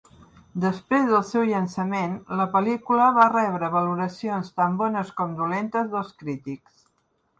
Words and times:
Després 0.61 1.03
del 1.09 1.21
seu 1.31 1.43
llançament, 1.49 2.15
la 2.41 2.47
pel·lícula 2.57 3.11
va 3.19 3.27
rebre 3.35 3.69
valoracions 3.77 4.53
tant 4.61 4.81
bones 4.81 5.13
com 5.21 5.37
dolentes 5.43 5.93
dels 5.97 6.11
crítics. 6.23 6.87